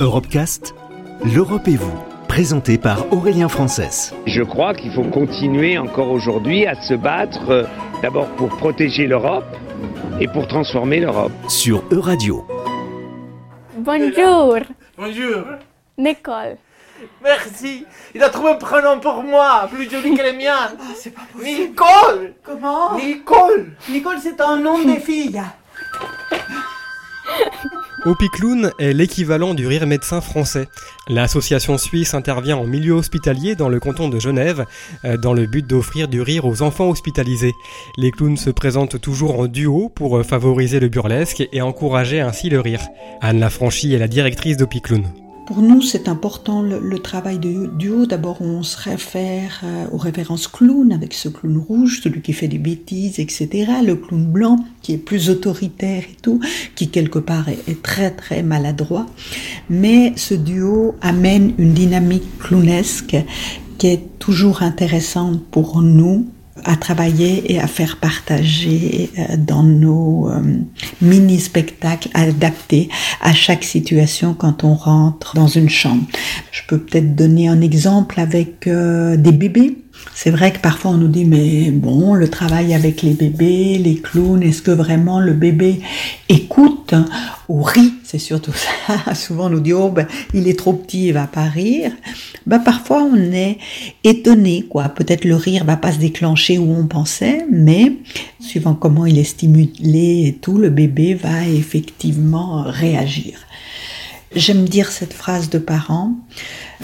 [0.00, 0.76] Europecast,
[1.24, 1.98] l'Europe et vous,
[2.28, 4.14] présenté par Aurélien Frances.
[4.26, 7.64] Je crois qu'il faut continuer encore aujourd'hui à se battre euh,
[8.00, 9.56] d'abord pour protéger l'Europe
[10.20, 11.32] et pour transformer l'Europe.
[11.48, 12.46] Sur Euradio.
[13.76, 14.58] Bonjour,
[14.96, 15.44] Bonjour.
[15.96, 16.58] Nicole.
[17.22, 17.84] Merci.
[18.14, 20.68] Il a trouvé un prénom pour moi, plus joli que les miens.
[20.94, 21.70] C'est pas possible.
[21.70, 22.34] Nicole.
[22.44, 22.96] Comment?
[22.96, 23.72] Nicole.
[23.88, 24.98] Nicole, c'est un nom des
[28.04, 30.68] Opiclown est l'équivalent du rire médecin français.
[31.08, 34.66] L'association suisse intervient en milieu hospitalier dans le canton de Genève
[35.04, 37.54] euh, dans le but d'offrir du rire aux enfants hospitalisés.
[37.96, 42.48] Les clowns se présentent toujours en duo pour euh, favoriser le burlesque et encourager ainsi
[42.48, 42.82] le rire.
[43.20, 45.02] Anne Lafranchi est la directrice d'Opiclown.
[45.48, 48.04] Pour nous, c'est important le, travail de duo.
[48.04, 52.48] D'abord, on se réfère euh, aux références clown, avec ce clown rouge, celui qui fait
[52.48, 53.48] des bêtises, etc.
[53.82, 56.38] Le clown blanc, qui est plus autoritaire et tout,
[56.74, 59.06] qui quelque part est, est très très maladroit.
[59.70, 63.16] Mais ce duo amène une dynamique clownesque
[63.78, 66.26] qui est toujours intéressante pour nous
[66.64, 70.40] à travailler et à faire partager euh, dans nos euh,
[71.00, 72.88] mini-spectacles adaptés
[73.20, 76.04] à chaque situation quand on rentre dans une chambre.
[76.50, 79.78] Je peux peut-être donner un exemple avec euh, des bébés.
[80.14, 83.96] C'est vrai que parfois on nous dit mais bon le travail avec les bébés, les
[83.96, 85.80] clowns, est-ce que vraiment le bébé
[86.28, 86.94] écoute
[87.48, 87.94] ou rit?
[88.04, 88.52] C'est surtout
[88.86, 89.14] ça.
[89.14, 91.92] Souvent on nous dit oh ben il est trop petit, il va pas rire.
[92.48, 93.58] Ben parfois on est
[94.04, 94.88] étonné quoi.
[94.88, 97.92] Peut-être le rire va pas se déclencher où on pensait, mais
[98.40, 103.38] suivant comment il est stimulé et tout, le bébé va effectivement réagir.
[104.34, 106.14] J'aime dire cette phrase de parents.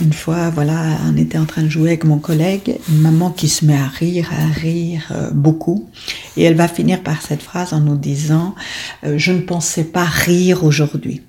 [0.00, 3.48] Une fois, voilà, on était en train de jouer avec mon collègue, une maman qui
[3.48, 5.88] se met à rire, à rire euh, beaucoup,
[6.36, 8.54] et elle va finir par cette phrase en nous disant
[9.04, 11.22] euh, Je ne pensais pas rire aujourd'hui.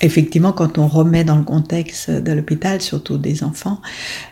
[0.00, 3.80] Effectivement, quand on remet dans le contexte de l'hôpital, surtout des enfants,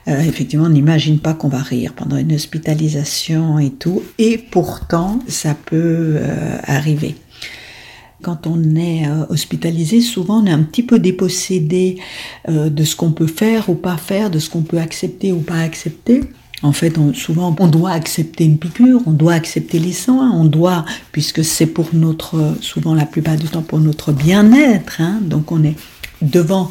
[0.06, 5.18] euh, effectivement, on n'imagine pas qu'on va rire pendant une hospitalisation et tout, et pourtant,
[5.26, 7.16] ça peut euh, arriver.
[8.22, 11.98] Quand on est euh, hospitalisé, souvent on est un petit peu dépossédé
[12.48, 15.40] euh, de ce qu'on peut faire ou pas faire, de ce qu'on peut accepter ou
[15.40, 16.22] pas accepter.
[16.62, 20.44] En fait, on, souvent, on doit accepter une piqûre, on doit accepter les soins, on
[20.44, 25.52] doit, puisque c'est pour notre, souvent la plupart du temps pour notre bien-être, hein, donc
[25.52, 25.76] on est
[26.22, 26.70] devant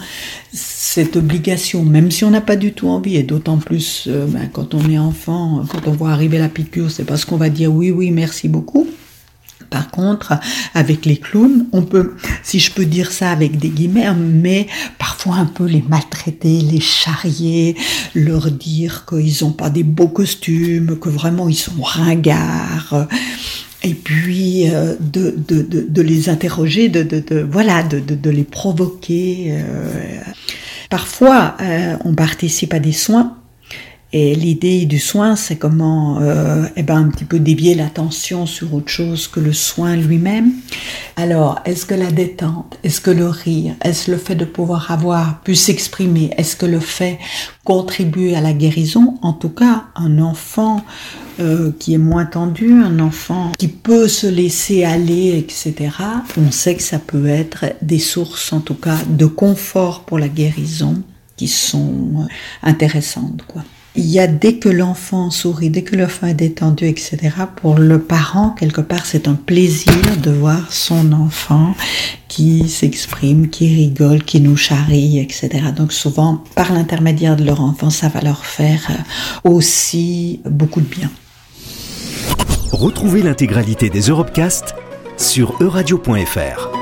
[0.52, 4.50] cette obligation, même si on n'a pas du tout envie, et d'autant plus euh, ben,
[4.52, 7.72] quand on est enfant, quand on voit arriver la piqûre, c'est parce qu'on va dire
[7.72, 8.88] oui, oui, merci beaucoup.
[9.70, 10.34] Par contre,
[10.74, 14.68] avec les clowns, on peut, si je peux dire ça avec des guillemets, mais
[14.98, 17.76] parfois un peu les maltraiter, les charrier,
[18.14, 23.08] leur dire qu'ils n'ont pas des beaux costumes, que vraiment ils sont ringards.
[23.84, 29.50] Et puis euh, de, de, de, les interroger, de, voilà, de les provoquer.
[29.52, 30.20] Euh.
[30.90, 33.38] Parfois, euh, on participe à des soins
[34.14, 38.74] et l'idée du soin, c'est comment euh, eh ben, un petit peu dévier l'attention sur
[38.74, 40.54] autre chose que le soin lui-même.
[41.18, 45.42] Alors, est-ce que la détente, est-ce que le rire, est-ce le fait de pouvoir avoir
[45.42, 47.20] pu s'exprimer, est-ce que le fait
[47.66, 49.16] contribuer à la guérison?
[49.22, 50.86] En tout cas, un enfant
[51.42, 55.90] euh, qui est moins tendu, un enfant qui peut se laisser aller, etc.,
[56.38, 60.30] on sait que ça peut être des sources, en tout cas, de confort pour la
[60.30, 61.04] guérison
[61.36, 62.28] qui sont
[62.64, 63.64] intéressantes, quoi
[63.98, 67.18] il y a dès que l'enfant sourit, dès que l'enfant est détendu, etc.,
[67.56, 71.74] pour le parent, quelque part, c'est un plaisir de voir son enfant
[72.28, 75.50] qui s'exprime, qui rigole, qui nous charrie, etc.
[75.76, 78.92] Donc souvent, par l'intermédiaire de leur enfant, ça va leur faire
[79.44, 81.10] aussi beaucoup de bien.
[82.72, 84.76] Retrouvez l'intégralité des Europecast
[85.18, 86.75] sur euradio.fr.